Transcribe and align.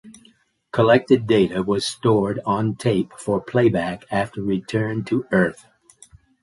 Collected 0.71 1.27
data 1.27 1.61
was 1.61 1.85
stored 1.85 2.39
on 2.43 2.73
tape 2.75 3.11
for 3.19 3.39
playback 3.39 4.03
after 4.09 4.41
return 4.41 5.03
to 5.03 5.25
Earth. 5.31 5.67